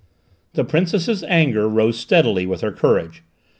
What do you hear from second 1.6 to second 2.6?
rose steadily